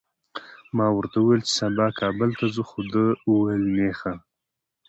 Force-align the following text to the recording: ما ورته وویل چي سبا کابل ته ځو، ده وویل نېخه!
ما 0.75 0.87
ورته 0.97 1.17
وویل 1.19 1.41
چي 1.47 1.53
سبا 1.61 1.87
کابل 1.99 2.29
ته 2.39 2.45
ځو، 2.53 2.63
ده 2.93 3.05
وویل 3.31 3.63
نېخه! 3.75 4.13